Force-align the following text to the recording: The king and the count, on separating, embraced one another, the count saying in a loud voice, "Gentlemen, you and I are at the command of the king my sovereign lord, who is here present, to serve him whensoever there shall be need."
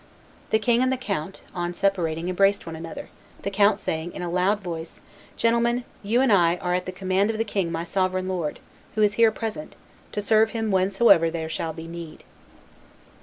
The 0.49 0.57
king 0.57 0.81
and 0.81 0.91
the 0.91 0.97
count, 0.97 1.41
on 1.53 1.75
separating, 1.75 2.27
embraced 2.27 2.65
one 2.65 2.75
another, 2.75 3.09
the 3.43 3.51
count 3.51 3.77
saying 3.77 4.13
in 4.13 4.23
a 4.23 4.31
loud 4.31 4.61
voice, 4.61 4.99
"Gentlemen, 5.37 5.83
you 6.01 6.21
and 6.21 6.33
I 6.33 6.55
are 6.55 6.73
at 6.73 6.87
the 6.87 6.91
command 6.91 7.29
of 7.29 7.37
the 7.37 7.43
king 7.43 7.71
my 7.71 7.83
sovereign 7.83 8.27
lord, 8.27 8.59
who 8.95 9.03
is 9.03 9.13
here 9.13 9.31
present, 9.31 9.75
to 10.13 10.21
serve 10.23 10.49
him 10.57 10.71
whensoever 10.71 11.29
there 11.29 11.49
shall 11.49 11.73
be 11.73 11.85
need." 11.87 12.23